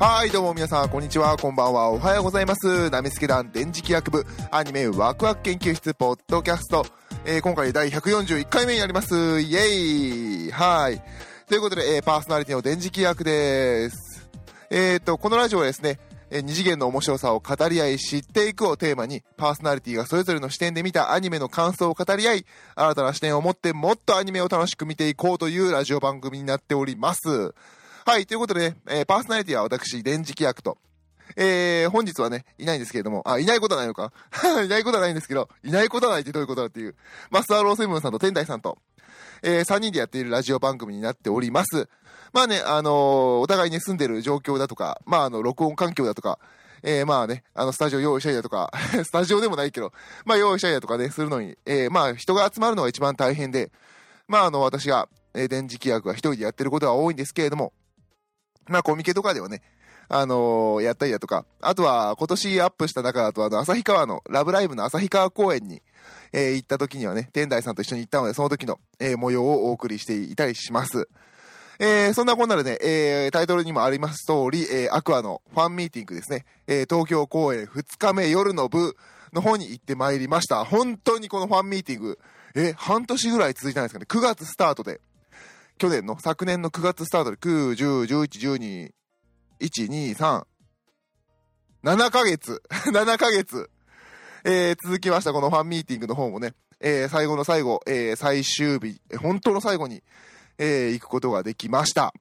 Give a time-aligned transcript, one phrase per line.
[0.00, 2.88] はい、どうも皆さん、こんにちは、こんばんは、おはようございます。
[2.88, 6.86] ナミスケ団電磁気学部アニメワクワク研究室ポッドキャスト。
[7.24, 9.16] えー今回第141回目になります。
[9.16, 11.02] イェイはい。
[11.48, 14.30] ということで、えーパーソナリティの電磁気学です。
[14.70, 15.98] えっ、と、このラジオはですね、
[16.30, 27.52] え二次元の面白さを語り合い知っていくをテーマに、パーソナリティがそれぞれの視点で見たアニメの感想を語り合い、新たな視点を持ってもっとアニメを楽しく見ていこうというラジオ番組になっております。
[28.08, 30.78] はい、ということでね、えーパーソナリティは私、電磁気役と、
[31.36, 34.14] えー、本日はね、いないんですけれども、あ、いないことはないのか。
[34.64, 36.96] いないことはないんですけど、いないことはないってどういうことだっていう、
[37.30, 38.78] マスターローセブンさんと天台さんと、
[39.42, 41.86] えー、3人でやっているラジオ番組になっております。
[42.32, 46.38] まあね、あのーお互いに住んでる状況だとか、まああの、録音環境だとか、
[46.82, 48.72] えー、まあね、あの、スタジオ用意したりだとか、
[49.04, 49.92] スタジオでもないけど、
[50.24, 53.70] まあ用意したりだとかね、するのに、えー、まあ人が集まるのが一番大変で、
[54.28, 57.74] まああの、私が、えー、電磁気役は一人でやってることが多いんですけれども、
[58.68, 59.62] まあコミケとかではね、
[60.08, 65.82] あのーやったりだとか、あとは今年アップした中だと、あの、旭川の、ラブライブの旭川公演に、
[66.32, 71.08] えー行った時にはね、天台さんと一緒に行ったので、その時の、えー模様をお送りしていたりします。
[71.80, 78.96] えーそんなこんなでね、えータイトルにもあります通り、えーアクアのファンミーティングですね、えー東京公演2日目夜の部
[79.32, 80.64] の方に行ってまいりました。
[80.64, 82.18] 本当にこのファンミーティング、
[82.54, 85.00] え半年ぐらい続いたんですかね、9月スタートで、
[85.78, 88.92] 去年の、昨年の9月スタートで、9、10、11、12、
[89.60, 90.44] 1、2、3、
[91.84, 92.62] 7ヶ月、
[92.92, 93.70] 7ヶ月、
[94.44, 100.02] えー続きました、このファンミーティングの方もね、えー最後の最後、えー最終日、本当の最後に、
[100.58, 102.12] えー行くことができました。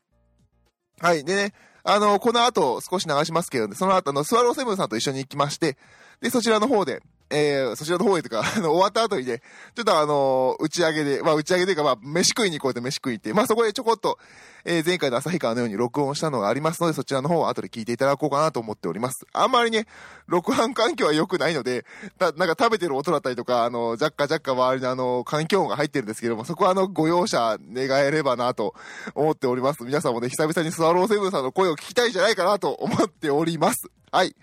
[1.00, 1.24] はい。
[1.26, 3.76] でね、あの、この後少し流しますけど、ね。
[3.76, 5.78] その後、の、スワローセブンさんと一緒に行きまして、
[6.22, 9.42] で、そちらの方で、えーそちらの方へとか、 あの、終わった後にね、
[9.76, 14.18] ちょっとあの打ち上げで、まあ、打ち上げというか、まあ、飯食いにこうと飯食いって、まあ、そこでちょこっと、
[14.66, 19.26] えー前回の旭川のように録音したのがありますので、そちらの方は後で聞いていただこうかなと思っております。
[19.34, 19.88] あんまりね、
[20.28, 21.86] 録音環境は良くないので、
[22.18, 28.74] たなんか食べてる音だったりとか、あの、若干若干周りのあの、環境音が入ってるんですけども、そこはあの、ご容赦願えればなと
[29.16, 29.84] 思っております。
[29.84, 33.90] 皆さんもね、久々にスワローセブンさんの声を聞きたいんじゃないかなと思っております。
[34.12, 34.36] はい。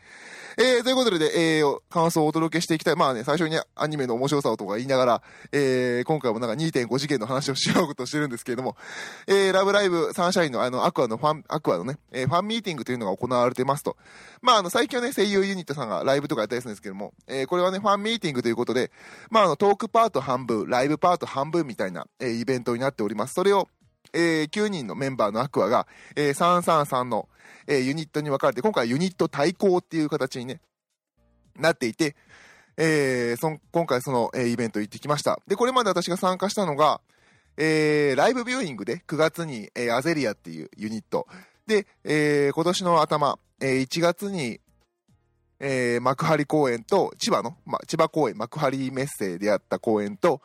[0.56, 2.96] えー、ということで、えー、感想をお届けしていきたい。
[2.96, 5.22] まあね、最初にアニメの面白さをとか言いながら、
[5.52, 8.76] えー、今回もなんか2.5次元の話をしようとしてるんですけれども、
[9.26, 13.96] えー、ラブライブサンシャインのあの、アクアのファン、アクアのね、えー、ファンミーティングというのが行われてますと。
[14.42, 18.92] まああの、最近はね、声優ユニットさんがライブとかやったりするんですけども、えー、これはね、ファンミーティングということで、
[19.30, 23.34] まああの、トークパート半分、ライブパート半分みたいな、えー、イベントになっております。
[23.34, 23.68] それを、
[24.14, 25.86] えー、9人のメンバーのアクアが、
[26.16, 27.28] えー、333の、
[27.66, 30.60] えー、ユニットに分かれて、今回はユニット対抗っていう形にね、
[31.56, 32.16] なっていて、
[32.76, 35.40] えーそ今回その、えーイベント行ってきました。
[35.46, 37.00] で、これまで私が参加したのが、
[37.56, 41.26] えーライブビューイングで9月に、えーアゼリアっていうユニット。
[41.66, 44.60] で、えー今年の頭、えー1月に、
[45.60, 50.40] えー幕張公演と、千葉の、ま、千葉公演、幕張メッセでやった公演と、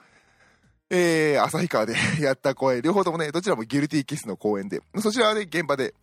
[0.89, 5.93] えー、旭川で やった公演、両方ともね、どちらもギルティーキスの公演で、そちらはね、現場で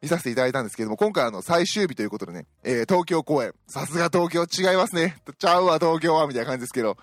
[0.00, 5.16] 見させていただいたんですけども、今回あの、最終日ということでね、えー東京公演、さすが東京違いますね。
[5.38, 6.96] ちゃうわ、東京は、みたいな感じですけど、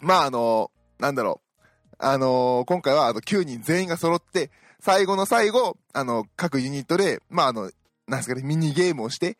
[0.00, 0.70] まああの
[1.00, 1.58] なんだろう、
[1.98, 4.50] あの今回はあの、9人全員が揃って、
[4.80, 7.70] 最後の最後、あの、各ユニットで、まああの、
[8.06, 9.36] なんですかね、ミニゲームをして、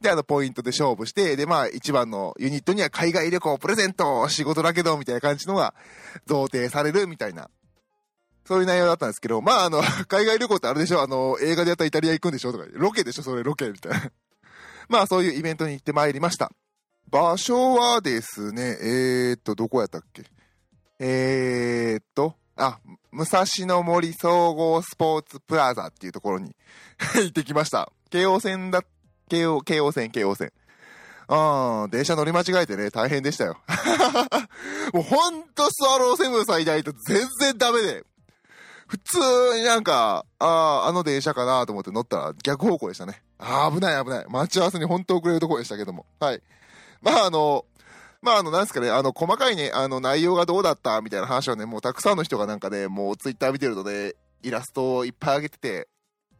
[0.00, 5.74] で、あの、ポイントで勝負して、で、まあ、一番のユニットには海外旅行プレゼント仕事だけど、みたいな感じのが
[6.26, 7.50] 贈呈されるみたいな、
[8.46, 11.02] そういう内容だったんですけど、まあ、あの、 海外旅行ってあれでしょ？
[11.02, 12.52] あの、映画でやったイタリア行くんでしょ？
[12.52, 13.22] とか、ロケでしょ？
[13.22, 14.10] それロケみたいな。
[14.88, 16.50] まあ、そういうイベントに行ってまいりました。
[17.10, 20.24] 場所はですね、えーっと、どこやったっけ？
[21.00, 22.78] えーっと、あ、
[23.12, 26.54] 武蔵野森総合スポーツプラザっていうところに
[27.16, 27.92] 行ってきました。
[28.10, 28.84] 京王線だっ、
[29.28, 30.52] 京王、京王線、京王線。
[31.28, 33.58] ああ、電車乗り間違えてね、大変でしたよ。
[34.94, 38.04] もうほんとスワローセブンさんいないと全然ダメで。
[38.86, 39.18] 普通
[39.58, 43.22] になんか、ああ、あの電車かなと思って乗ったら逆方向でしたね。
[43.38, 44.26] ああ、危ない危ない。
[44.28, 46.06] 待ち合わせに本当遅れるとこでしたけども。
[46.18, 46.42] はい。
[47.02, 47.66] まああの、
[48.22, 55.88] まああの、なんですかね、あの、細かいね、あの、内容がどうだったみたいな話はね、もうたくさんの人がなんかね、もうツイッター見てるので、イラストをいっぱい上げてて、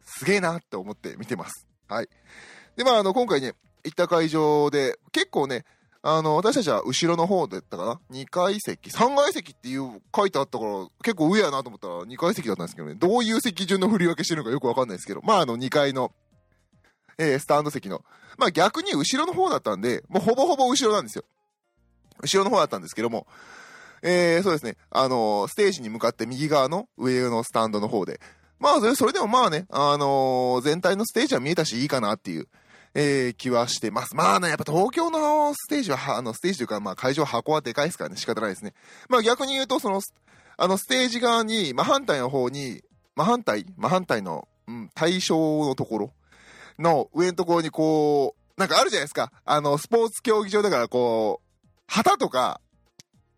[0.03, 1.67] すげえなって思って見てます。
[1.87, 2.09] はい。
[2.79, 5.65] で、まああの、今回ね、行った会場で、結構ね、
[6.01, 16.13] あの、私たちは後ろの方だったかな ?2 階席 ?3 階席っていう書いてあったから、結構上やなと思ったら2階席だったんですけどね、どういう席順の振り分けしてるのかよくわかんないですけど、まああの2階の、
[17.17, 18.01] えースタンド席の、
[18.37, 21.25] まあ逆に後ろの方だったんで、もうほぼほぼ後ろなんですよ。
[22.21, 23.27] 後ろの方だったんですけども、
[24.03, 28.21] えーそうですね、あのステージに向かって右側の上のスタンドの方で、
[28.59, 32.47] まあ、それでもまあね、あのー全体のステージは見えたし、いいかなっていう、
[32.93, 34.15] えー気はしてます。
[34.15, 38.73] まあね、やっぱ東京のステージは、あの、ステージというか、まあ会場箱はでかいですからね、仕方ないですね。
[39.09, 40.01] まあ逆に言うと、その、
[40.57, 42.83] あの、ステージ側に、真反対の方に、
[43.15, 46.13] 真反対真反対の、うん、対象のところ
[46.77, 49.31] の上のところにこう、なんかあるじゃないですか。
[49.45, 52.61] あの、スポーツ競技場だからこう、旗とか、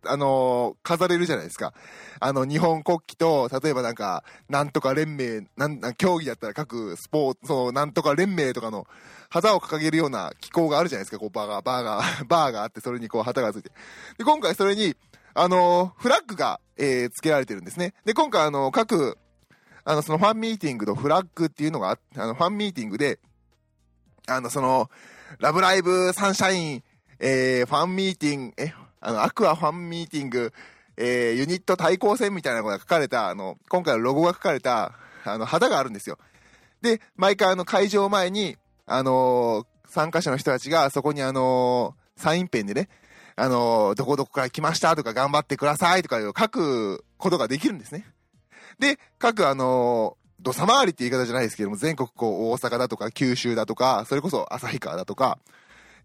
[0.06, 1.74] あの飾れるじゃないですか。
[2.19, 8.88] あの、日本国旗と、例えばなんか、なんとか連盟、なん、競技だったら各スポーツ、その、なんとか連盟とかの
[9.30, 11.19] 旗を掲げるような機構があるじゃないですか。
[11.19, 13.71] こう、バーガー、バーガー、 バーがあって、それにこう旗がついて。
[14.18, 14.95] で、今回それに、
[15.33, 17.94] あのフラッグが、えー、付けられてるんですね。
[18.03, 19.18] で、今回あの、各、
[19.83, 23.19] あの、そのファンミーティングのフラッグっていうのがああの、ファンミーティングで、
[24.27, 24.89] あの、その、
[25.39, 26.83] ラブライブサンシャイン、
[27.19, 30.53] えー、ファンミーティング、え、あの、アクアファンミーティング、
[30.95, 34.94] えー、ユニット対抗戦みたいなのが書かれた、あの、今回のロゴが書かれた、
[35.25, 36.18] あの、旗があるんですよ。
[36.81, 42.88] で、毎回あの、会場前に、あのー参加者の人たちが、そこにあのーサインペンでね、
[43.36, 48.06] あのーどこどこから来ましたとか、頑張ってくださいとかいう書くことができるんですね。
[48.80, 55.39] で、各あの、土佐回りって言い方じゃないですけども、全国こう、大阪だとか、九州だとか、それこそ旭川だとか、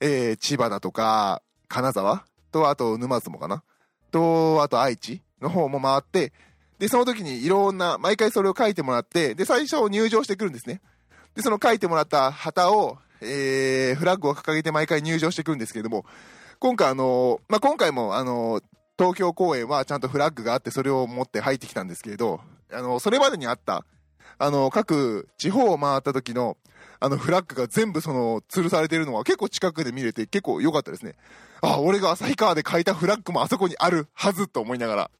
[0.01, 2.25] えー、千葉だとか、金沢
[2.56, 3.62] と、あと沼津もかな
[4.11, 6.32] と、あと愛知の方も回って、
[6.79, 10.81] で、その時にいろんな、毎回それを書いてもらって、で、最初入場してくるんですね。
[11.35, 16.05] で、その書いてもらった旗を、えー、フラッグを掲げて毎回入場してくるんですけれども、
[16.58, 18.61] 今回あの、まあ、今回もあの、
[18.99, 22.41] 東京公演はちゃんとフラッグがあって、それを持って入ってきたんですけれど、
[22.73, 23.85] あの、それまでにあった、
[24.38, 26.56] あの、各地方を回った時の、
[27.00, 31.14] あの、フラッグが全部その、吊るされてるのは結構近くで見れて結構良かったですね。
[31.62, 35.11] あ、俺が旭川で書いたフラッグもあそこにあるはずと思いながら。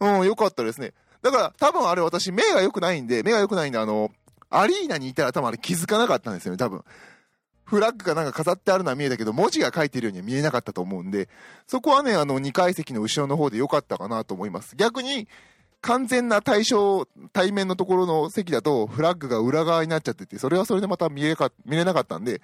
[0.00, 0.92] うん、良かったですね。
[1.22, 4.10] だから、多分あれ私目が良くないんで、目が良くないんで、あの、
[4.50, 6.84] アリーナにいたら多分あれ気づかなかったんですよね、多分。
[7.64, 11.28] フラッグがなんか飾ってあるのは見えたけど、文字が書いてるようには見えなかったと思うんで、
[11.66, 14.74] そこはね、あの、2階席の後ろの方で良かったかなと思います。
[14.76, 15.28] 逆に、
[15.80, 22.40] 完全な対象、対面のところの席だと、フラッグが裏側になっちゃってて、それはそれでまた見えか見れなかったんで、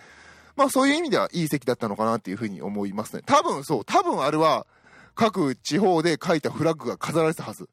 [0.56, 3.22] まあそういう意味ではいい席だったのかなっていうふうに思いますね。
[3.26, 4.66] 多分そう、多分あれは、
[5.14, 7.68] 各地方で書いたフラッグが飾られてたはず。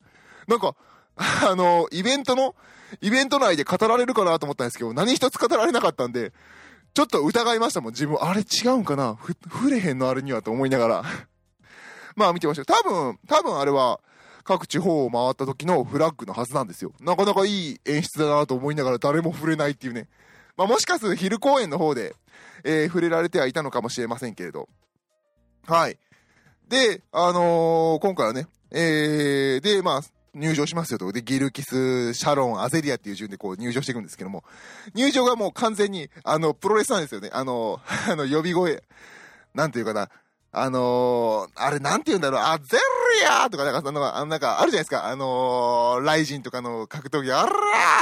[0.47, 0.75] なんか、
[1.15, 2.55] あの、イベントの、
[3.01, 6.33] イベント内で語られるかなと思ったんですけど、何一つ語られなかったんで、
[6.93, 8.17] ちょっと疑いましたもん、自分。
[8.21, 9.15] あれ違うんかな？
[9.15, 11.05] ふ、触れへんのあれにはと思いながら。
[12.15, 12.65] まあ見てました。
[12.65, 14.01] 多分、多分あれは、
[14.43, 16.91] 各地方を回った時のフラッグのはずなんですよ。
[16.99, 20.09] なかなかいい演出だなと思いながら誰も触れないっていうね。
[20.57, 22.15] まあもしかすると昼公演の方で、
[22.63, 24.67] えー触れられてはいたのかもしれませんけれど。
[25.67, 25.97] はい。
[26.67, 30.01] で、あのー今回はね、えー、で、まあ、
[30.33, 31.11] 入場しますよと。
[31.11, 34.43] で、ギルキス、シャロン、アゼリアっていう順でこう入場していくんですけども、
[34.93, 37.29] 入場がもう完全に、あの、プロレスなんですよね。
[37.33, 38.81] あの、 あの、呼び声、
[39.53, 40.09] なんていうかな、
[40.53, 42.77] あのーあれなんて言うんだろう、アゼ
[43.21, 47.51] リアとか、なんか、あのなんか、あるじゃないですか、あのーライジンとかの格闘技、あら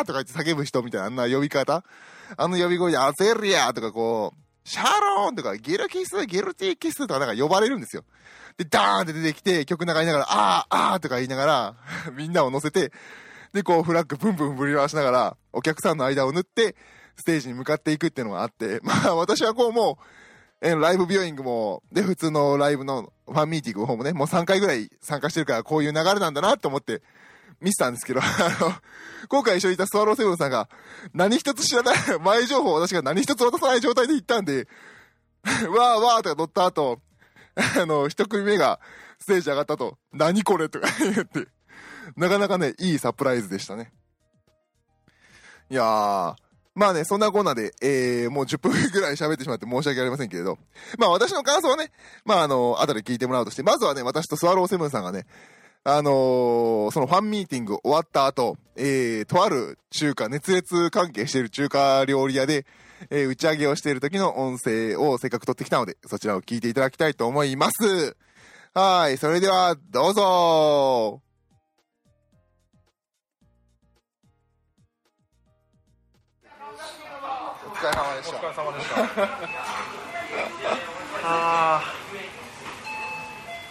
[0.03, 1.83] ーとか言って叫ぶ人みたいな、あんな呼び方
[2.38, 8.04] あの呼び声で、アゼリアとかこう、シャローンとか、ギルキス、ギルティキスとかなんか呼ばれるんですよ。
[8.56, 11.75] で、ダーンって出てきて、曲流りながら、あー、あーとか言いながら、
[12.16, 12.91] みんなを乗せて、
[13.51, 16.75] で、こう、フラッグブンブン振り回しながら、お客さんの間を縫って、
[17.15, 19.98] ステージに向かっていくっていうのがあって、 まあ、私はこう、も
[20.62, 27.01] う、えライブビューイングも、で、普通のライブのファンミーティングの方もね、もう3回ぐらい参加してるから、こういう流れなんだなって思って、
[27.62, 28.24] 見てたんですけど、あ
[28.62, 28.74] の、
[29.28, 30.70] 今回一緒にいたスワローセブンさんが、
[31.13, 34.68] 何一つ知らない、前情報を私が何一つ渡さない状態で行ったんで、
[35.70, 37.01] わーわーとか乗った後、
[37.56, 38.80] あの、一組目が
[39.20, 41.48] ステージ上がったと、何これとか言って、
[42.16, 43.92] なかなかね、いいサプライズでしたね。
[45.70, 46.36] いやー、
[46.75, 50.58] まあね、そんなコーナーで、えー、もう10分ぐらい喋ってしまって申し訳ありませんけれど、
[50.98, 51.92] まあ私の感想はね、
[52.25, 55.25] まああの、後で聞いてもらうとして、まずはね、私とスワローセブンさんがね、
[55.83, 62.65] あのーそのファンミーティング終わった後、えー、とある中華、熱烈関係している中華料理屋で、
[63.09, 68.15] えー打ち上げをしている時の音声をせっかく撮ってきたので、そちらを聞いていただきたいと思います。
[68.74, 71.21] はい、それでは、どうぞ
[77.69, 78.38] お疲れ様でした。
[78.38, 78.95] お疲れ様でした。
[81.24, 81.93] あ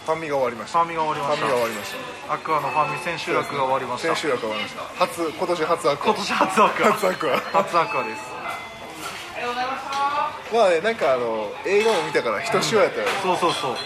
[0.09, 0.79] ファンミが終わりましー、フた。
[0.81, 1.99] ァンミが終わりましファンミが終わりました。
[2.29, 2.33] た。
[2.33, 4.17] アクアのファンミ千秋楽が終わりました。
[4.17, 4.83] 千秋楽が終わりました。
[5.05, 6.07] 初、今年初アクア。
[6.09, 6.93] 今年初アクア。
[6.93, 7.37] 初アクア。
[7.61, 8.23] 初アクアです。
[10.49, 13.09] まあね、なんかあの、映画も見たから、ひとしおやったよ。
[13.23, 13.77] そうそうそう。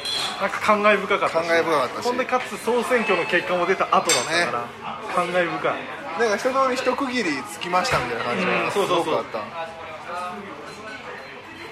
[0.40, 1.32] なんか感慨深かったし。
[1.34, 4.68] 感慨深かったしほんでかつ総選挙の結果も出た後だったから、
[5.14, 5.74] 感慨深い。
[6.20, 9.81] なんか一通り一区切りつきましたみたいな感じがすうんそうそうそうごくあった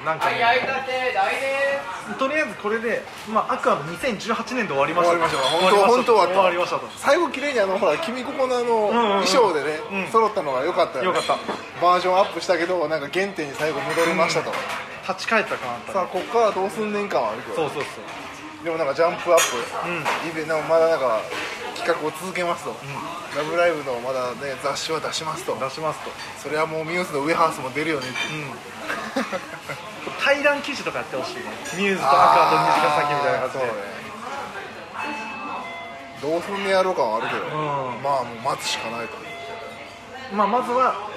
[0.04, 0.40] なんかね。
[2.18, 5.16] とりあえずこれで、まあ、アクアの2018年で終わりました。
[5.16, 5.40] 終わりました。
[5.40, 6.34] 本当本当終わった。
[6.34, 6.88] 終わりましたと。
[6.96, 9.24] 最後綺麗にあのほら君ここのあのうんうんうん。
[9.24, 10.10] 衣装でね、うん。
[10.10, 11.36] 揃ったのが良かったよ、ね、よかった。
[11.80, 14.52] バージョンアップしたけどなんか原点に最後戻りましたと、
[15.08, 17.56] 立ち返った感あったさあこっからどうすんねん感はあるけど。
[17.56, 18.64] そうそうそう。
[18.64, 20.30] でもなんかジャンプアップ、うん。
[20.30, 21.20] イベなんかまだなんか
[21.76, 22.76] 企画を続けますと、
[23.36, 25.56] ラブライブのまだね雑誌は出しますと。
[25.58, 26.10] 出しますと。
[26.38, 28.16] それはもうミューズのウェハースも出るよねって。
[28.34, 29.80] うん
[30.22, 31.42] 対談記事とかやってほしいね
[31.76, 33.64] ミューズとアクアと虹ヶ崎みたいな感じで。
[36.20, 36.70] どうすんね。
[36.70, 37.50] やろう感はあるけど、うん
[38.02, 39.16] まあもう待つしかないと
[40.36, 41.10] まあ、まずは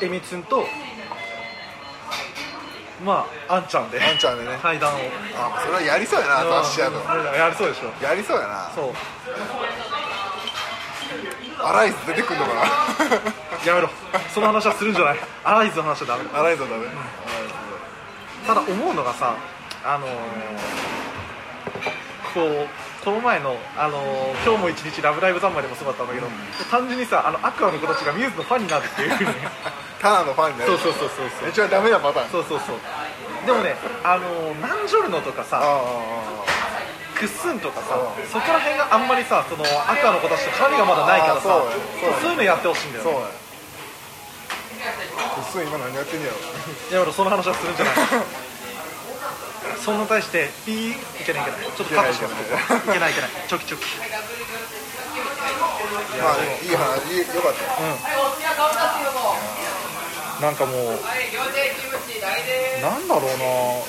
[0.00, 0.66] えみつんと
[3.04, 4.00] まああんちゃんで。
[4.02, 4.58] あんちゃんでね。
[4.62, 4.98] 対談を。
[5.36, 7.04] あそれはやりそうやな雑誌やとうん
[7.34, 8.04] やりそうでしょ。
[8.04, 8.70] やりそうやな。
[8.74, 8.94] そう。
[11.64, 12.60] アライズ出てくんのかな？
[13.66, 13.88] やめろ。
[14.34, 15.18] その話はするんじゃない。
[15.44, 16.24] アライズの話はダメ。
[16.32, 16.86] アライズはダメ、
[18.46, 19.36] ただ思うのがさ
[19.84, 20.10] あのー
[22.34, 22.68] こう
[23.04, 26.26] この前の、あのー今日も一日ラブライブ三昧でもそうだったんだけど、
[26.70, 29.10] 単純にさあのアクアの子たちがミューズのファンになるっていう。
[29.10, 29.30] ふうに
[30.00, 31.50] タナのファンになるそうそうそうそうそう。
[31.50, 32.30] 一番ダメなパターン。
[32.30, 32.76] そうそうそう。
[33.46, 35.60] でもねあのーナンジョルノとかさ
[37.18, 41.62] クッスンとかさうんそこら辺があんまりさそのアクアの子たちと絡みがまだないからさそう
[42.22, 43.10] そういうのやってほしいんだよね
[45.52, 46.40] そうやうっすん今何やってんねやろ。
[46.40, 47.94] いや俺その話はするんじゃない。
[49.84, 51.60] そんな対してピーいけないいけない。
[51.76, 52.34] ちょっとカットします
[52.88, 53.30] いけないいけない。
[53.48, 53.84] チョキチョキ。
[56.22, 57.60] まあでもいい話よかった。
[57.60, 57.92] よう
[60.40, 60.42] ん。
[60.42, 60.98] なんかもう
[62.80, 63.44] なんだろうな。
[63.44, 63.84] も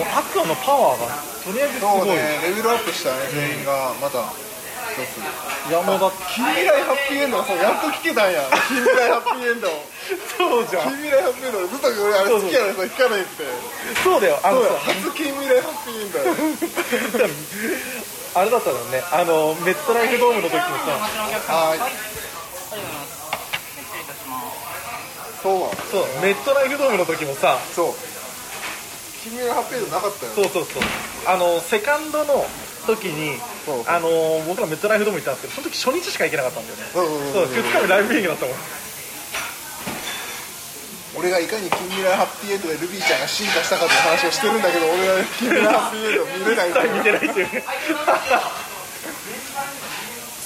[0.00, 1.06] うアクアのパワーが
[1.44, 3.92] とりあえずすごい、そうねレベルアップしたね全員が。
[4.00, 4.20] また。
[4.20, 4.51] 一
[4.94, 8.42] ついやもうだって近未来ハッピーエンドがそうやっと聞けたんや。
[8.68, 9.68] 近未来ハッピーエンド
[10.36, 13.44] そうじゃ近未来ハッピーエンドずっと俺あれ好きやねんそう聞かないって
[14.04, 17.28] そうだよあの初近未来ハッピーエンドや
[18.34, 21.52] あれだったのねあのメットライフドームの時もさ。
[21.52, 21.80] はーい。
[25.42, 27.58] そうそうメットライフドームの時もさ。
[27.74, 27.92] そう。
[29.22, 30.32] 近未来ハッピーエンドなかったよ。
[30.34, 30.82] そうそうそう。
[31.26, 32.46] あのセカンドの
[32.86, 33.38] 時に
[33.86, 34.08] あの
[34.48, 36.84] 僕らメットライフドーム行ったんですけどその時初日しか行けなかったんだよね。
[36.92, 38.56] そうそうそう2日目ライブビューイングだったもん。
[41.14, 47.52] 俺がいかに近未来ハッピーエンドでルビーちゃんが進化したかという話をしてるんだけど俺は近未来ハッピーエンド見れない 見てないっていう。
[47.52, 47.64] ね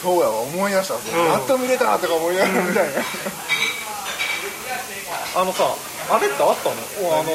[0.02, 0.94] そうやわ思い出した。
[0.98, 2.90] それうんやっと見れたとか思いながらみたいな。
[5.36, 5.64] あのさ
[6.10, 6.76] あれってあったの？
[7.18, 7.32] あの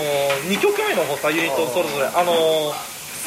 [0.47, 2.73] 2曲目の方さユニットそれぞれあの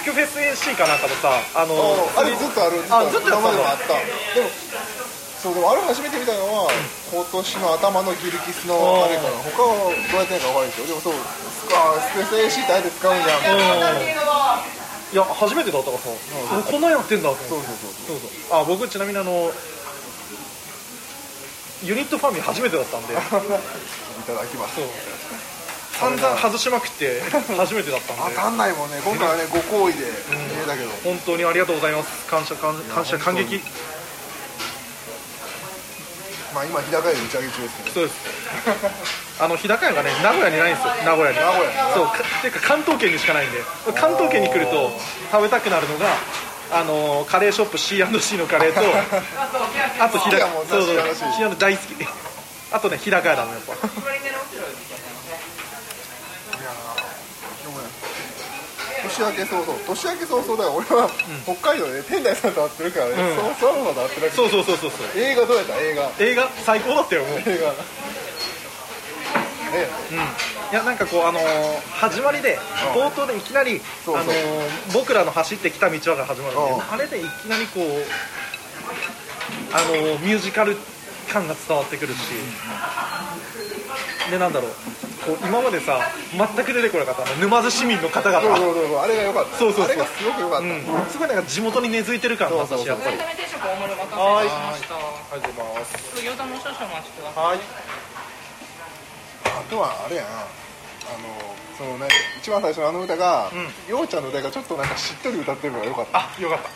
[0.05, 1.73] スクフェス AC かなんかでさあの
[2.13, 3.65] あれずっとあるあずっとやってたの？
[3.65, 3.97] あった。
[4.37, 4.53] でも
[5.41, 6.73] そうでもあれ初めて見たのは、
[7.13, 13.41] 今年の頭のギルキスのあれかな他はどうやってんか分からないですよでもそうスカスペース AC ってあえて使うんじゃん。
[13.45, 13.57] う
[14.01, 14.09] ん。
[14.09, 16.81] いや初めてだったからさ、おこん。
[16.81, 17.49] なんやってんだと思って。
[17.49, 18.29] そうそうそうそう。
[18.49, 19.53] そうあ僕ちなみにあの
[21.85, 23.13] ユニットファミ初めてだったんで。
[23.17, 24.81] いただきます
[26.01, 27.21] 散々外しまくって
[27.57, 28.23] 初めてだったんで。
[28.35, 29.01] 当たんないもんね。
[29.05, 30.07] 今回はねご好意で見
[30.63, 32.27] えたけど、本当にありがとうございます。
[32.27, 33.63] 感謝感感謝感激。
[36.55, 37.95] まあ今日高屋で打ち上げ中ですけど。
[37.95, 38.15] そうです。
[39.41, 40.95] あの日高屋がね名古屋にないんですよ。
[41.05, 41.39] 名古屋に。
[41.39, 43.59] 名古屋にそうかっていうか関東圏にしかないんで。
[43.95, 44.91] 関東圏に来ると
[45.33, 46.07] 食べたくなるのが
[46.73, 48.81] あのカレーショップ C&C のカレーと
[50.03, 51.57] あと日高好きやもんなそうそう。
[51.59, 52.07] 大好き。
[52.73, 53.75] あとね日高屋だもんやっぱ
[59.15, 61.09] 年明け早々年明け早々だよ俺は
[61.45, 63.55] 北海道で天台さんと会ってるからね、うん。
[63.55, 65.21] そ会ってるそうそうそうそうそう。
[65.21, 65.77] 映画どうやった？
[65.79, 66.11] 映画。
[66.19, 66.49] 映画？
[66.65, 67.39] 最高だったよもう。
[67.39, 67.73] 映画。
[69.77, 70.21] えうん、い
[70.73, 71.43] やなんかこうあのー
[71.91, 72.59] 始まりで
[72.95, 73.03] うん。
[73.03, 74.33] 冒頭でいきなりあのー
[74.93, 76.77] 僕らの走ってきた道はが始まるんでう。
[76.79, 76.93] ん。
[76.93, 78.05] あれでいきなりこう
[79.73, 80.77] あのーミュージカル
[81.33, 82.19] 感が伝わってくるし
[84.31, 84.71] でなんだろう。
[85.25, 85.99] こう今までさ
[86.37, 88.45] 全く出てこなかったあの沼津市民の方々。
[88.45, 88.99] そうそうそうそう。
[88.99, 89.57] あれが良かった。
[89.57, 89.97] そうそうそう。
[89.97, 92.87] あれがすごく良かった、うん、すごいなんか地元に根付いてる感があったし。
[92.87, 94.95] やっぱり定食大盛りお待たせしました。
[94.97, 95.01] あ
[95.37, 95.97] りがとうございます。
[96.21, 97.45] 餃子も少々お待ちください。
[97.45, 97.59] はい。
[99.45, 102.09] あとはあれやなあのそのね
[102.41, 103.93] 一番最初のあの歌が、うん。
[103.93, 106.69] ようちゃんの歌がちょっとなんかしっとり歌ってるのが良かったあよかった。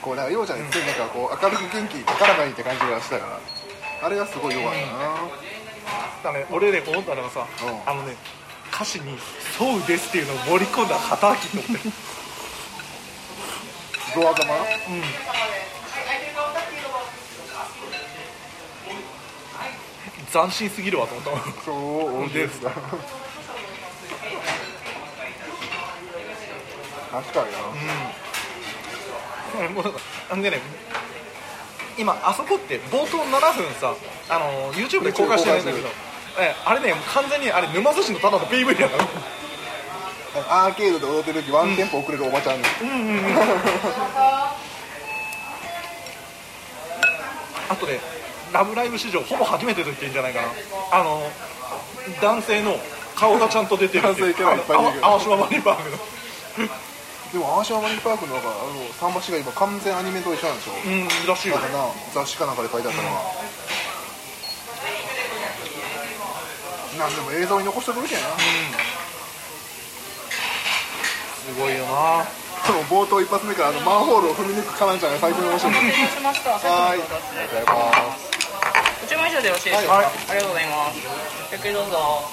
[0.00, 3.40] こうなんかようちゃんについなんかこう明るく元気高らかにって感じがしたから。
[4.02, 5.16] あれがすごい良かったな、
[6.22, 7.90] だね俺ね思ったのがさ、うん。
[7.90, 8.16] あのね
[8.72, 9.18] 歌詞に
[9.56, 11.90] 「そうです」っていうのを盛り込んだ旗明って思って
[14.14, 14.54] ドア玉？
[14.54, 14.60] うん。
[20.32, 21.62] 斬新すぎるわと思った。
[21.62, 22.70] そうですか
[27.10, 27.58] 確かにな、
[29.66, 29.74] うん。
[29.74, 29.94] もう
[30.28, 30.60] なんでね
[31.98, 33.94] 今あそこって冒頭7分さ
[34.28, 35.88] あの YouTube で公開してないんだけど
[36.38, 39.04] えあれね完全にあれ沼津市のただの PV やから。
[40.50, 42.64] アーケードで踊ってる時ワンテンポ遅れるおばちゃんに、
[47.70, 47.98] あとね
[48.52, 50.48] 「ラブライブ!」史上ほぼ初めてと言っていいんじゃないかな。
[50.92, 51.22] あの
[52.20, 52.78] 男性の
[53.14, 54.34] 顔がちゃんと出てるっていう。
[54.34, 55.06] 男性キャラいっぱい出てる。
[55.06, 55.96] あの青島マリンパークの
[57.36, 61.84] でもアーシャマリンパークのなんかあの桟橋が今完全アニメと一緒なんでしょ、うんらしいよなんかな
[62.16, 63.20] 雑誌かなんかで書いてあったのが、
[66.96, 68.26] なんでも映像に残しておくべきやな、
[71.44, 72.24] すごいよな。
[72.64, 75.74] そ の冒頭一発目からあのマンホールを踏み抜くカナンちゃんが最高に面白い。
[75.74, 75.80] し
[76.24, 76.52] ました。
[76.52, 76.64] はーい。
[76.64, 78.32] ありがとうございます。
[79.02, 79.92] ご注文以上でよろしいでしょうか。
[79.92, 80.06] はい。
[80.06, 80.98] ありがとうございます。
[81.52, 82.24] ゆっくりどうぞ。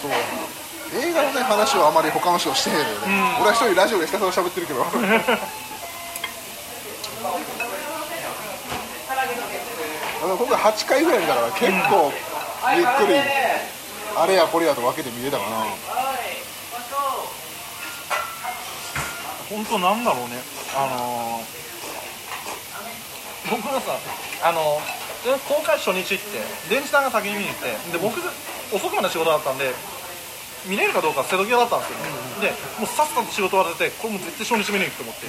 [0.00, 0.39] そう
[0.94, 4.84] 映画のね話はあまり他の人してへんのよね、俺は一人ラジオでひたすら喋ってるけど。
[10.22, 12.12] あの今回8回ぐらいだから結構
[12.76, 13.14] ゆっくり。
[14.16, 15.64] あれやこれやと分けて見れたかな。
[19.48, 20.42] 本当なんだろうね。
[20.76, 21.60] あのー
[23.50, 23.98] 僕がさ
[24.42, 28.20] あのー公開初日行って電池さんが先に見に行ってで僕
[28.72, 29.74] 遅くまで仕事だったんで
[30.66, 31.96] 見れるかどうか瀬戸際だったんですよ、
[32.40, 35.26] でもうさっさと仕事終わらせてこれもう絶対初日見に行くと思って、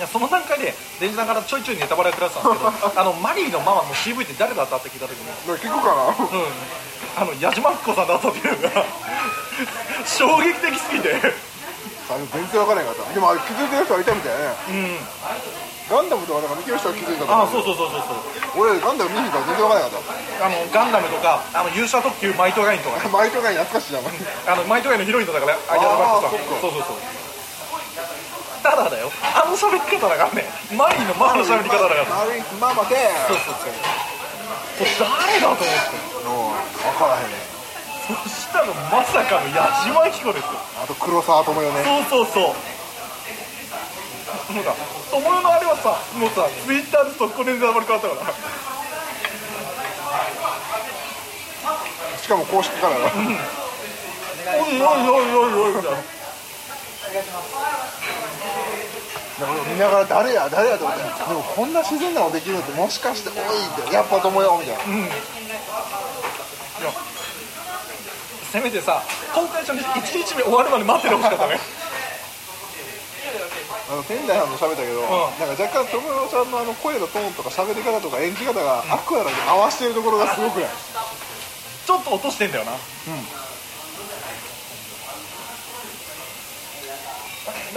[0.00, 5.28] やその段階で電池さんからちょいちょいネタバレをくらってたんですけどあのマリーのママの CV って誰だったって聞いた時に
[5.60, 6.08] 聞くかな。
[6.08, 6.48] うん、
[7.20, 8.84] あの矢島子さんだったっていうのが
[10.08, 13.12] 衝撃的すぎて、全然分からへんかった。
[13.12, 14.44] でもあれ気づいてる人はいたみたいね。
[14.68, 14.98] うん、
[15.90, 18.62] ガンダムとかなんか見てる人は気づいたあそうそうそうそうそう。
[18.62, 20.02] 俺ガンダム見に行ったら全然分からへんかっ
[20.40, 23.02] あのガンダムとかあの勇者特急マイトガインとかね。
[23.02, 26.60] たマイトガイン懐かしいなあのマイトガインのヒロインだからあ矢島子さんそっか。
[26.62, 26.96] そうそうそう。
[28.62, 29.10] ただだよ。
[29.34, 30.44] あの喋り方だからね
[30.76, 31.94] マリーのママの喋り方だか。
[31.94, 33.74] らマリンママでそうそうそう
[34.78, 37.36] これ誰だと思って分からへんね
[38.08, 40.50] そしたらまさかの矢島彦ですよ
[40.82, 42.54] あと黒沢智代ねそうそうそう
[44.52, 44.74] もうさ
[45.10, 48.34] 友よのあれはさもうさツイッターで速攻でネタバレ変わったから
[52.18, 53.10] しかも公式からが
[54.58, 55.98] おいおいおいおいおいみたいな
[59.72, 65.06] 見ながら誰や誰やと思ってでもこんな自然なのできるのってもしかしておいってやっぱ智代みたいない
[66.84, 66.92] や
[68.52, 69.02] せめてさ
[69.34, 71.58] 公開初日1日目終わるまで待っててほしかったね
[73.90, 75.10] あの天台さんも喋ったけど、ん。
[75.42, 80.68] なんか若干智代ちゃんのあの声のトーンとか喋り方とか演じ方がアクアラに合わせてるところがすごくない？
[80.70, 82.70] ちょっと落としてんだよな。
[82.70, 82.78] だ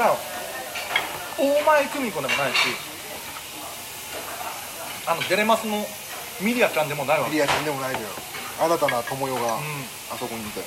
[0.06, 0.16] から
[1.38, 2.58] 大前久美子でもないし
[5.08, 5.84] あのデレマスの
[6.42, 7.32] ミリアちゃんでもないわけ。
[7.32, 8.08] リアちゃんでもないのよ。
[8.60, 9.62] 新たな智代がうん。
[10.14, 10.64] あそこにいて、あ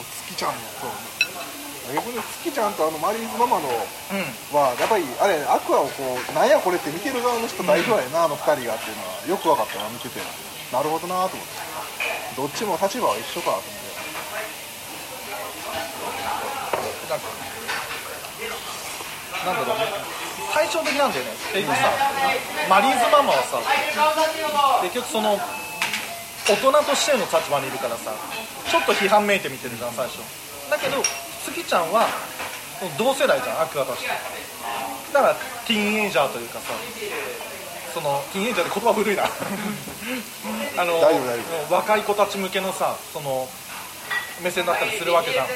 [0.00, 0.90] の月ちゃんのそう
[1.94, 4.56] 逆に月ちゃんとあのマリーズママのうん。
[4.56, 10.20] はやっぱりあれアクアをこうなんやこれって見てる側の人代表やな、あの二人がっていうのはよく分かったな見てて。
[10.70, 11.50] なるほどなと思って。
[12.36, 13.90] どっちも立場は一緒かと思って。
[17.10, 17.26] なんか
[19.44, 19.90] なんだろうね。
[20.54, 21.32] 対照的なんだよね。
[21.52, 21.90] 結局さ
[22.68, 23.58] マリーズママはさ
[24.82, 25.38] 結局その
[26.48, 28.12] 大人としての立場にいるからさ
[28.70, 30.18] ちょっと批判めいて見てるじゃん最初。
[30.70, 31.02] だけど
[31.44, 32.06] 月ちゃんは
[32.98, 34.08] 同世代じゃんアクアとして。
[35.12, 35.34] だから
[35.66, 36.72] ティーンエイジャーというかさ
[37.92, 39.24] そのティーンエイジャーって言葉古いな。
[40.78, 41.00] あの
[41.70, 43.48] 若い子たち向けのさその
[44.40, 45.46] 目線だったりするわけじゃん。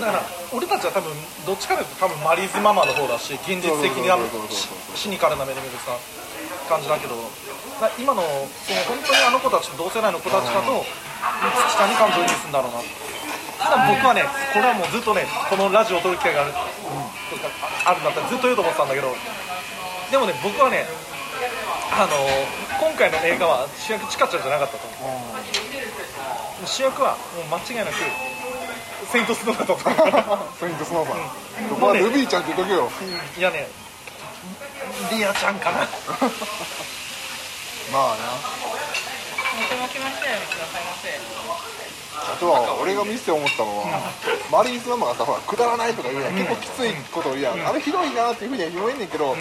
[0.00, 1.12] だから俺たちは多分
[1.46, 4.08] どっちかというと多分マリーズママの方だし現実的に
[4.50, 5.96] シシニカルな目で見るさ
[6.68, 7.14] 感じだけど。
[7.16, 7.20] だ
[7.98, 12.80] 今のその本当にあの子たちと同世代の子たちだと月に感情するんだろうな。
[13.60, 16.52] ただ僕はねこれはもうずっとねこのラジオを撮る機会がある,、
[17.84, 19.14] あるんだったらずっと言うと思ってたんだけど。
[20.10, 20.86] でもね僕はね
[21.92, 22.12] あの
[22.80, 24.86] 今回の映画は主役チカちゃんじゃなかったと。
[25.00, 25.34] 思
[26.64, 27.94] う主役はもう間違いなく
[29.10, 29.72] セイントスノーだと。
[29.74, 29.84] 思う
[30.58, 32.90] セイントスノーさん、そこはルビーちゃんって言っとけよ。
[33.38, 33.68] いやね
[35.10, 35.88] リアちゃんかな
[37.92, 38.24] まあな。
[38.34, 41.10] もしもしましたよ、くださいませ。
[42.20, 44.12] あとは俺が見てて思ったのは、
[44.52, 49.34] マリーンズママがさほらくだらないとか言うやん、結構きついことを言うやん、あれひどいなっていうふうには言えんねんけど、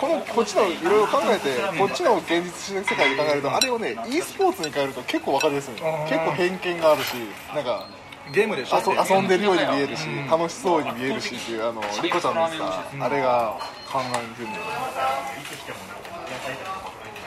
[0.00, 5.74] このこっちのいろいろ考えて、こっちの現実世界で考えるとあれをね e スポーツに変えると結構分かりやすい。
[5.74, 7.14] の結構偏見があるし
[7.54, 7.86] なんか
[8.32, 8.78] ゲームでしょ？
[8.80, 13.54] 遊遊んでるように見えるし、楽しそうに見えるしっていうあのリコちゃんのさ、あれが
[13.92, 14.64] 考えてるんだよ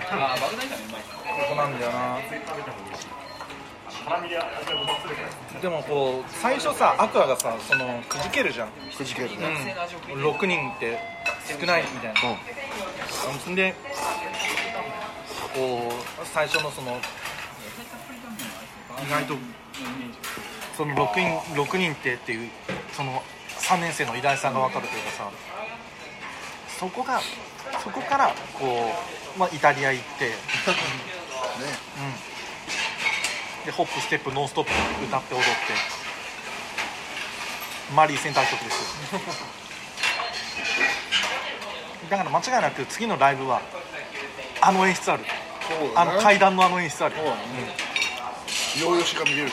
[0.10, 2.20] そうなんだよな。
[5.62, 9.76] でもこう最初さアクアがさそのくじけるじゃん、くじけるね、
[10.14, 11.00] うん、6人って
[11.60, 12.22] 少ないみたいな、
[13.48, 13.74] うん、で
[15.56, 15.92] こ
[16.22, 17.00] う最初のその
[19.04, 19.36] 意外と
[20.78, 22.50] その6人 ,6 人ってっていう
[22.92, 23.24] その
[23.58, 25.32] 3年生の偉大さが分かるというかさ
[26.80, 27.20] そこが
[27.84, 28.28] そこから
[28.60, 30.32] こう、まあ、イタリア行って、ね
[33.60, 34.72] うん、でホップステップノンストップ
[35.06, 35.50] 歌って踊って。
[37.94, 39.14] マリー選択曲です。
[39.14, 39.20] よ
[42.10, 43.62] だから間違いなく次のライブは
[44.62, 45.24] あの演出ある。
[45.24, 45.30] ね。
[45.96, 47.24] あの階段のあの演出ある、よ
[48.92, 49.52] うよしが見れる、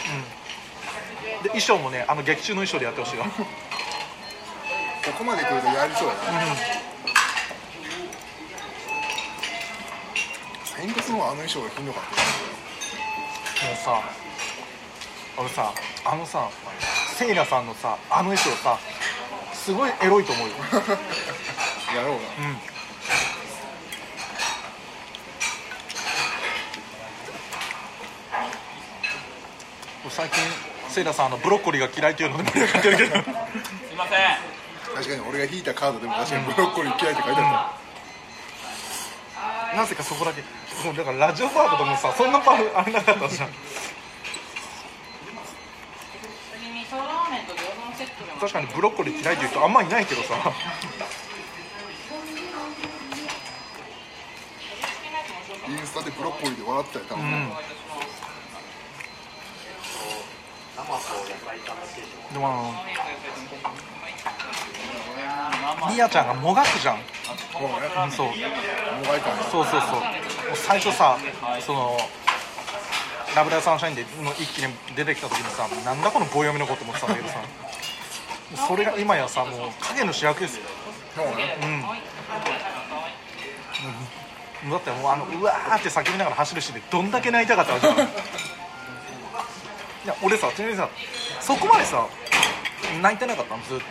[1.42, 3.24] で衣装もねあの劇中の衣装でやってほしいわ。
[5.04, 6.46] ここまで来るとやりそうやな、サイ
[10.86, 12.10] ンコスのあの衣装がひんどかった
[13.66, 14.02] もうさ
[15.38, 15.72] 俺さ
[16.04, 16.50] あのさ
[17.16, 18.78] セイラさんのさあの衣装さ
[19.52, 20.54] すごいエロいと思うよ。
[21.94, 22.48] やろうな。
[22.48, 22.58] うん。
[30.10, 30.38] 最近
[30.88, 33.10] セイラさんあのブロッコリーが嫌いっていうので盛り上がってるけど。
[33.12, 33.18] す
[33.92, 34.52] いません。
[34.94, 37.72] 確かに俺が引いたカードでも確かにブロッコリー嫌いって書いてあ
[39.74, 40.42] なぜかそこだけ
[40.84, 43.48] もうだからラジオパートでもさそんなパーあれなかったじゃん。
[48.40, 50.34] 確かにブロッコリー嫌いっていう人あんまいないけどさ。
[55.68, 57.30] インスタでブロッコリーで笑ってたよ多分、うん。
[62.32, 62.50] でもあ
[65.88, 67.02] のリアちゃんがもがくじゃん、も
[68.04, 68.26] うん、そう。
[68.26, 68.38] もが
[69.16, 70.00] いたねそうそうそう
[70.54, 71.18] 最初さ
[71.60, 71.96] その
[73.34, 77.40] ラブライブサンシャインでの一気に出てきた時にさなんだこの棒読みのこと思ってたんだけどさ。
[78.68, 80.64] それが今やさもう影の主役ですよ。
[81.16, 81.56] そうね。
[84.64, 87.98] うん、だってもうあのうわーって叫びながら走るシーンでどんだけ泣いたかったわけじゃん。
[88.06, 88.10] い
[90.06, 90.90] や俺さちなみにさ
[91.40, 92.06] そこまでさ
[93.00, 93.84] 泣いてなかったのずっと。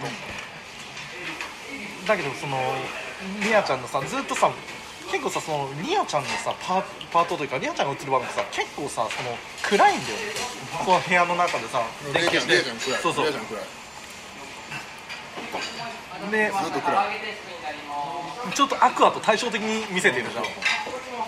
[2.07, 2.59] だけどその
[3.43, 4.51] リアちゃんのさずっとさ
[5.11, 10.17] 結構さそのリアちゃんのさパーパートというかリアちゃんが映る場面ってさ結構さその暗いんだよ
[10.85, 13.01] この部屋の中でさレイちゃんレイちゃん暗い。
[13.01, 13.25] そうそう。
[16.31, 17.19] でずっと暗い。
[18.53, 20.43] ちょっとアクアと対照的に見せてるじゃん。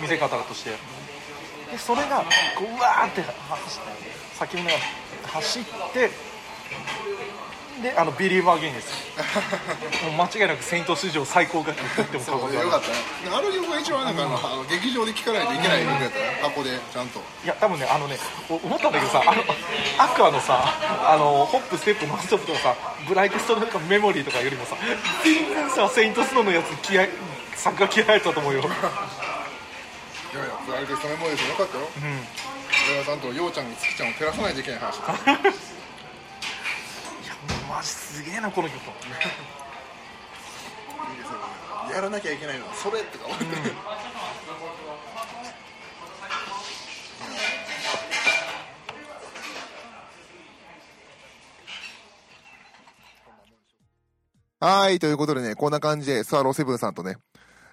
[0.02, 0.72] 見せ方として。
[0.72, 2.20] でそれが
[2.56, 3.80] こううわーって走
[4.48, 4.84] って叫びながら
[5.34, 6.10] 走って
[7.82, 8.94] であのビリーバーゲインです。
[10.06, 12.64] もう間違いなくセイント史上最高額と言っても過言では。
[12.64, 12.96] ないよかったね。
[13.34, 16.40] あの曲が一番なんかあの、あの劇場で聴かないといけない曲やったね。
[16.44, 17.20] 箱でちゃんと。
[17.20, 18.18] いや多分ねあのね
[18.50, 19.44] お思ったんだけどさあの
[19.98, 20.64] アクアのさ
[21.10, 22.76] あのホップステップノンストップとかさ
[23.08, 24.76] ブライトストとかメモリーとかよりもさ
[25.24, 27.08] 全然さセイントスノーのやつ気合
[27.56, 28.60] 作が気合入ったと思うよ。
[28.62, 31.88] いやいやあれでそれもですよよかったよ、
[32.90, 34.98] 俺はちゃんとようちゃんに月ちゃんを照らさないといけない話
[37.70, 38.78] マジすげえなこの曲。
[38.78, 38.90] いいで
[41.26, 41.38] すよ
[41.96, 42.68] やらなきゃいけないの。
[42.68, 43.26] はそれとか。
[43.26, 43.46] 思って、
[54.60, 57.18] はい、ということでね、こんな感じで、スワローセブンさんとね、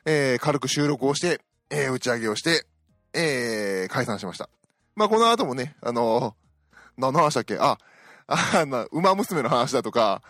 [0.05, 2.67] えー、軽く収録をして、えー、打ち上げをして、
[3.15, 4.49] えー、解散しました。
[4.97, 6.35] まあ、この後もね、あのー
[6.99, 7.57] 何の話だっけ？
[7.59, 7.79] あ、
[8.31, 10.23] あの、馬娘の話だとか、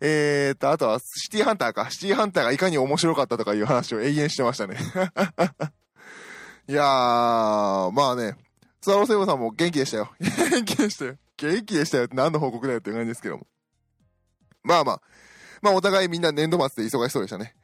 [0.00, 1.90] えーと、あとは、シティハンターか。
[1.90, 4.76] シティハンターがいかに面白かったとかいう話を永遠してましたね。
[6.68, 8.36] いやー、まあね、
[8.82, 10.10] スワローセブンさんも元気でしたよ。
[10.20, 11.16] 元気でしたよ。
[11.38, 13.46] 元気でしたよって何の報告だよって感じですけども。
[14.62, 15.02] まあまあ、
[15.62, 17.54] まあお互いみんな年度末で忙しそうでしたね。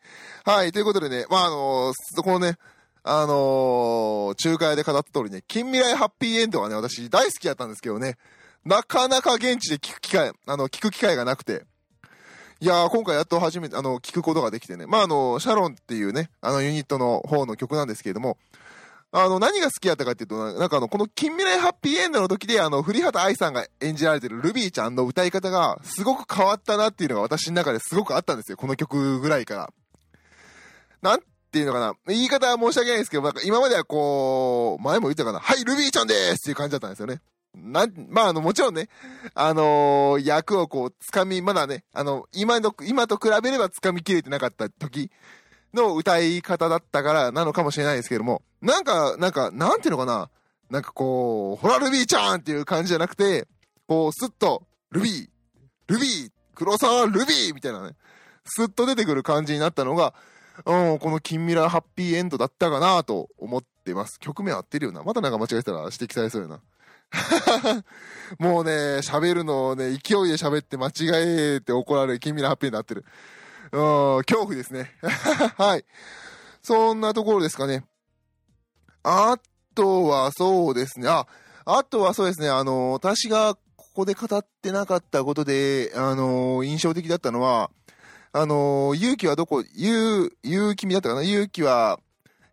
[0.44, 2.56] はい、ということでね、まああのこのね、
[3.04, 8.16] あのー、仲介で語った通りね、近未来ハッピーエンドはね、私大好きだったんですけどね、
[8.64, 11.64] なかなか現地で聞く機会、あの、聞く機会がなくて、
[12.60, 14.86] いやー、今回やっと初めて、あの、聞くことができてね。
[14.86, 18.38] まあ、あの、シャロンっていうね、あのユニットの方の曲なんですけれども、
[19.10, 28.56] あの、何が好きやったかっていうと、なんかあの、この近未来ハッピーエンドの時で、あの、栗畑愛さんが演じられてるルビーちゃんの歌い方が、すごく変わったなっていうのが私の中ですごくあったんですよ。
[28.56, 29.72] この曲ぐらいから。
[31.02, 31.20] なん
[31.50, 31.94] ていうのかな。
[32.06, 35.40] 言い方は申し訳ないんですけど、なんか今まではこう、前も言ったかな。
[35.40, 37.20] はい、ルビーちゃんですっていう感じだったんですよね。
[37.54, 38.88] なん、まあ、あの、もちろんね、
[39.34, 45.10] あのー、役をこう、掴み、まだね、あの、今の、今と比べれば掴みきれてなかった時
[45.74, 50.30] の歌い方だったからなのかもしれないですけども、なんか、なんか、なんていうのかな、
[50.70, 53.46] なんかこう、ほら、ルビーちゃんっていう感じじゃなくて、
[53.86, 55.28] こう、スッと、ルビー、
[55.88, 57.96] ルビー、黒沢ルビーみたいなね、
[58.44, 60.14] スッと出てくる感じになったのが、
[60.64, 64.18] うん、この近未来ハッピーエンドだったかなと思ってます。
[64.20, 65.02] 曲名合ってるよな。
[65.02, 66.60] またなんか間違えたら指摘されそうよな。
[68.38, 70.92] もうね、喋るのをね、勢いで喋って間違
[71.56, 73.04] えて怒られる近未来ハッピーになってる。
[73.72, 74.90] うん、恐怖ですね。
[75.56, 75.84] はい。
[76.62, 77.84] そんなところですかね。
[79.02, 79.36] あ
[79.74, 81.08] とはそうですね。
[81.08, 81.26] あ、
[81.64, 82.48] あとはそうですね。
[82.48, 87.70] あの、私がここで語ってなかったことで、あの、印象的だったのは、
[88.32, 91.22] あの、勇気はどこ、勇、勇気みだったかな？
[91.22, 91.98] 勇気は、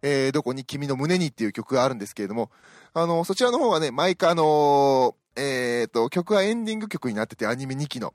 [0.01, 0.65] えー、どこに？
[0.65, 2.51] 君の胸にっていう曲があるんですけれども、
[3.01, 8.13] あの、そちらの方がね、毎回あのえっ、ー、と、曲はエンディング曲になってて、アニメ2期の。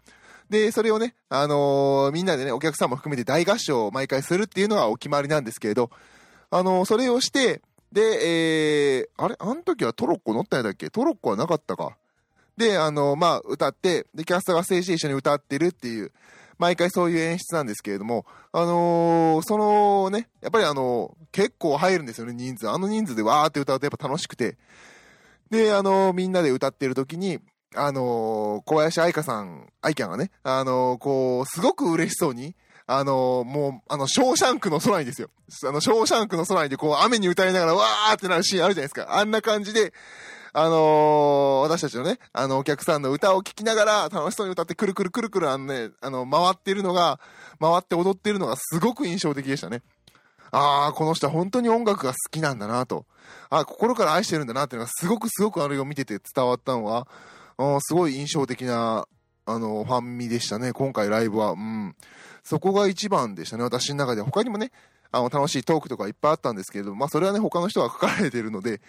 [0.51, 5.91] で、それをね、あのー、みんなでね、お客さんも含めて大合唱を毎回するっていうのがお決まりなんですけれど、
[6.51, 8.01] あの、それをして、で、
[8.99, 9.37] えー、あれ？
[9.39, 10.91] あの時はトロッコ乗ったんだっけ？
[10.91, 11.97] トロッコはなかったか。
[12.57, 16.13] で、あの、まあ、歌って、で、キャストがステージで一緒に歌ってるっていう、
[16.59, 22.71] 毎回そういう演出なんですけれども、あのー、そのね、やっぱりあのー、結構入るんですよね、人数。
[22.71, 24.57] あの人数でわーって歌うとやっぱ楽しくて。
[25.51, 27.41] で、あのー、みんなで歌ってる時に、
[27.77, 32.55] あの小林愛香さん、愛キャンがね、あのこう、すごく嬉しそうに、
[32.87, 35.31] あのもう、あの、ショーシャンクの空にですよ。
[35.65, 39.19] あの、ショーシャンクの空にで、こう、雨に歌いながら、わーってなるシーンあるじゃないですか。
[39.19, 39.95] あんな感じで、
[40.57, 47.19] あの、私たちのね、あの、お客さんの歌を聴きながら、楽しそうに歌って、くるくるくるくる、あのね、あの、回ってるのが、
[47.61, 49.83] 回って踊ってるのがすごく印象的でしたね。
[50.53, 53.05] ああ、この人は本当に音楽が好きなんだなと。
[53.51, 57.09] あ心から愛してるんだなっていうのがすごくすごくあれを見てて伝わったのは、
[57.81, 59.09] すごい印象的な、
[59.47, 60.73] あの、ファンミでしたね。
[60.73, 61.51] 今回ライブは。
[61.51, 61.97] うん。
[62.45, 63.65] そこが一番でしたね。
[63.65, 64.23] 私の中で。
[64.23, 64.71] 他にもね、
[65.11, 68.81] あの、楽しいトークとかいっぱいあったんですけれども、まあ、それはね、他の人が書かれてるので、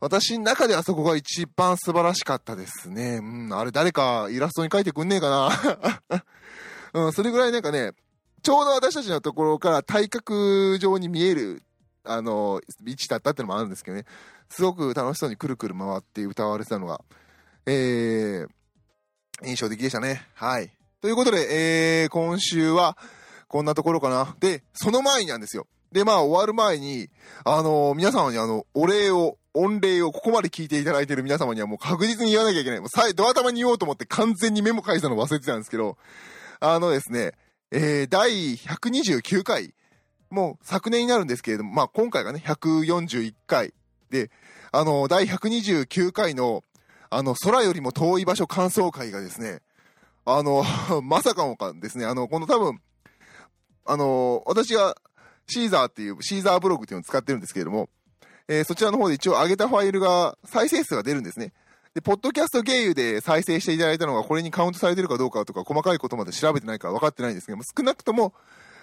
[0.00, 3.18] 私の中ではそこが一番素晴らしかったですね。
[3.22, 5.30] うん、あれ誰かイラストに描いてくんねえか
[6.10, 6.24] な。
[7.06, 7.92] うん、それぐらいなんかね、
[8.42, 11.62] ちょうど私たちのところから体格上に見える、
[12.04, 14.04] あの、位置だったってのもあるんですけどね、
[14.50, 17.00] すごく楽しそうにくるくる回って歌われてたのが、
[17.66, 18.48] えー、
[19.42, 20.26] 印象的でしたね。
[20.34, 20.70] はい。
[21.00, 22.96] ということで、えー、今週は、
[23.48, 24.34] こんなところかな。
[24.40, 25.66] で、その前になんですよ。
[25.94, 27.08] で、まあ、終わる前に、
[27.44, 32.80] あのー、皆様にあの、お礼を、御礼をここまで聞いていただいている皆様にはもう確実に言わなきゃいけない。
[32.80, 35.96] もうさドア頭に言おうと思って完全にメモ書いたの忘れてたんですけど、
[36.58, 37.34] あのですね、
[37.70, 39.72] えー、第129回、
[40.30, 43.72] もう昨年になるんですけれども、まあ今回がね、141回
[44.10, 44.32] で、
[44.72, 46.64] あの、第129回の、
[47.08, 49.60] あの、空よりも遠い場所感想会がですね、
[50.24, 50.64] あの、
[51.04, 52.80] まさかもかですね、あの、この多分、
[53.84, 54.96] あの、私が
[55.46, 57.88] シーザーっていう、シーザーブログっていうのを使ってるんですけれども、
[58.48, 61.52] えー、そちらの方で一応上げたファイルが、再生数が出るんですね。
[61.94, 68.34] で、ポッドキャスト経由で再生していただいたのがこれにカウントされてるかどうかとか細かいことまで調べてないから分かってないんですけども、少なくとも、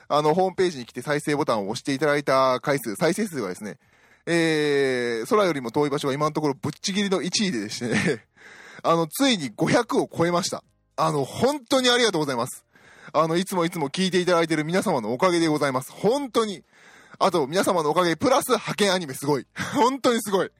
[0.07, 3.77] あの、ホームページに来て再生ボタンを押していただいた回数、再生数がですね、
[4.25, 8.25] えー、空よりも遠い場所が今のところぶっちぎりの1位ででしてね、
[8.83, 10.63] あの、ついに500を超えました。
[10.95, 12.63] あの、本当にありがとうございます。
[13.13, 15.91] あの、いつもいつも聞いていただいている皆様のおかげでございます。
[15.91, 16.63] 本当に。
[17.19, 19.45] あと、皆様のおかげ、プラス派遣アニメすごい。
[19.75, 20.51] 本当にすごい。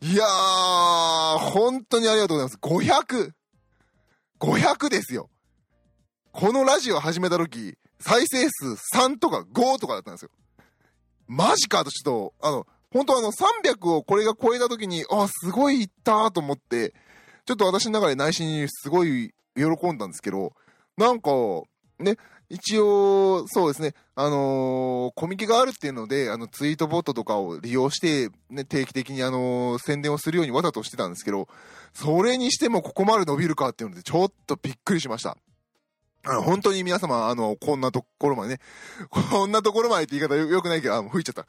[0.00, 2.86] いやー、本当にありがとうございます。
[2.86, 3.32] 500。
[4.40, 5.30] 500ですよ。
[6.32, 10.30] このラジオ始めた時、再生数3とか5とかだったんですよ。
[11.28, 16.94] マジかとちょっと、あの、本当あの300をこれが超えた時に、あ、すごいいったと思って、
[17.44, 20.52] ちょっと私の中で内心にすごい喜んだんですけど、
[20.96, 21.30] なんか、
[22.02, 22.16] ね、
[22.48, 31.48] 一応、そうですね、あのー、コミケがあるっていうので、あの、ツイートボットとかを利用して、ね、定期的にあのー、宣伝をするようにわざとしてたんですけど、
[31.94, 35.36] それにしてもここまで伸びるかっていうので、ちょっとびっくりしました。
[36.24, 38.60] あの、本当に皆様、あの、こんなところまでね、
[39.10, 41.46] こんなところまでって言い方よよくないけど、あ、吹いちゃった。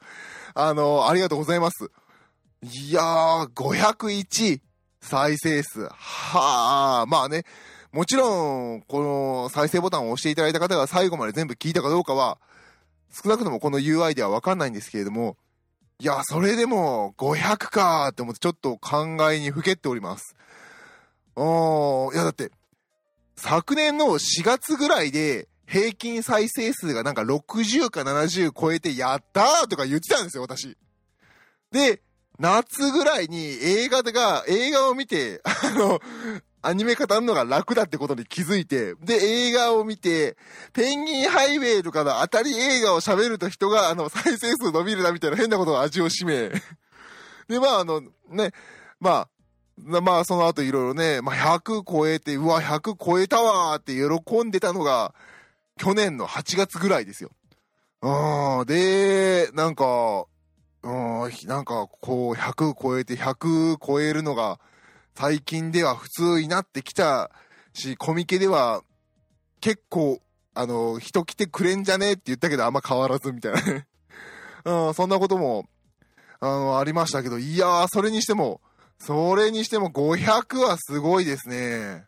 [0.54, 1.90] あの、ありがとうございます。
[2.62, 4.60] いやー、501
[5.00, 5.86] 再生数。
[5.90, 7.44] はあ、まあね、
[7.94, 12.38] もちろん、この再生ボタンを押していただいた方が最後まで全部聞いたかどうかは、
[13.12, 15.36] 少なくともこの UI ではわかんないんですけれども、
[16.00, 20.34] いや、それでも500かーって思ってちょっと考えにふけっております。
[21.36, 22.50] おー、いやだって、
[23.36, 30.76] 昨年の4月ぐらいで平均再生数がなんか60か70超えてやったーとか言ってたんですよ、私。
[31.70, 32.02] で、
[32.40, 36.00] 夏ぐらいに映画が、映画を見て、あの、
[36.66, 40.36] アニメ語るのが楽だってことに気づいて、で、映画を見て、
[40.72, 46.50] ペンギンハイウェイとかの当たり映画を喋ると人が、あの、再生数伸びるなみたいな変なことを味を占め。
[47.48, 48.00] で、まあ、あの、
[48.30, 48.52] ね、
[48.98, 49.28] まあ、
[50.00, 55.14] まあ、その後いろいろね、まあ、100超えて、うわ、100超えたわーって喜んでたのが、
[55.76, 57.30] 去年の8月ぐらいですよ。
[58.00, 60.24] うん、で、なんか、
[60.82, 64.60] うん、なんか、こう、100超えて、100超えるのが、
[65.16, 67.30] 最近では普通になってきた
[67.72, 68.82] し、コミケでは、
[69.60, 70.20] 結構、
[70.54, 73.86] あの、人来てくれんじゃねえって言ったけど、あんま変わらずみたいなね。
[74.66, 75.68] うん、そんなことも、
[76.40, 78.60] あの、ありましたけど、いやー、それにしても、
[78.98, 82.06] それにしても500はすごいですね。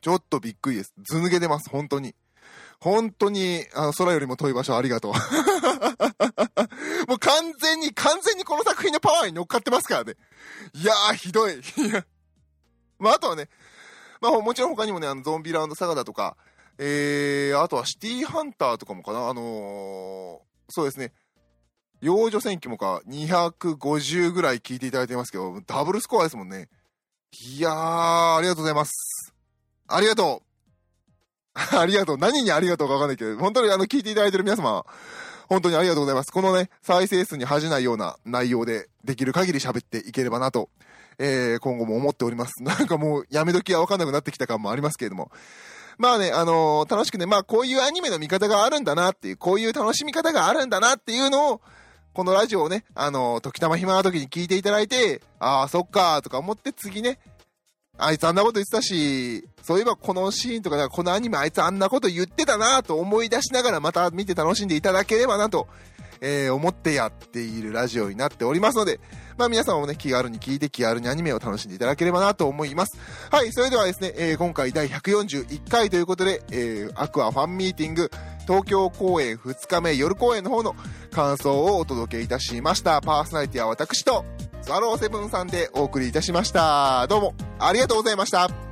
[0.00, 0.92] ちょっとびっくりです。
[1.04, 2.16] ず抜けてます、本当に。
[2.80, 5.12] 本当に、あの、空よりも遠い場所ありがとう。
[7.08, 10.14] もう完全に、完全にこの作品のパワーに乗っかってますからね。
[10.74, 11.54] いやー、ひどい。
[11.54, 12.04] いや。
[12.98, 13.48] まあ、あとはね、
[14.20, 16.36] まあ、もちろん他にもね、あの、ゾンビランドサガだとか、
[16.78, 20.38] えー、あとはシティハンターとかもかな、あのー、
[20.72, 21.12] そうですね。
[22.00, 26.68] 幼女戦記もか、250ぐらい聞いていただいてますけど、ダブルスコアですもんね。
[27.56, 29.34] いやー、ありがとうございます。
[29.88, 30.52] ありがとう。
[31.78, 32.18] ありがとう。
[32.18, 34.84] 何にありがとうかわかんないけど、本当にあの、聞いていただいてる皆様、
[35.52, 36.32] 本当にありがとうございます。
[36.32, 40.70] このね、再生数に恥じないような内容で、できる限り喋っていければなと、
[41.18, 42.54] えー、今後も思っております。
[42.64, 45.30] なんかもう、やめ時はわかんなくなってきた感もありますけれども。
[45.98, 51.60] まあね、あのー楽しくね、まあこういうアニメの見方があるんだなっていう、こういう楽しみ方があるんだなっていうのを、
[52.14, 57.18] このラジオをね、あのー時たま暇な時に聞いていただいて、ああ、そっかーとか思って次ね、
[57.98, 65.68] あいつあんなこと言ってたし、そういえばこのシーンとか、このアニメあいつあんなこと言ってたなと思い出しながらまた見て楽しんでいただければなと、
[66.22, 68.98] えー思ってやっているラジオになっておりますので、
[69.36, 72.98] まあ皆さんもね、気軽に聞いて気軽にアニメを楽しんでいただければなと思います。
[73.30, 78.10] はい、それではですね、えー今回第141回ということで、えーアクアファンミーティング
[78.46, 80.74] 東京公演2日目夜公演の方の
[81.10, 83.00] 感想をお届けいたしました。
[83.00, 84.24] パーソナリティは私と、
[84.62, 87.06] スワローセブンさんでお送りいたしました。
[87.08, 88.71] どうもありがとうございました。